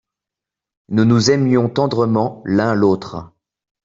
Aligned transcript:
Nous 0.89 1.05
nous 1.05 1.29
aimions 1.29 1.69
tendrement 1.69 2.41
l’un 2.43 2.73
l’autre. 2.73 3.33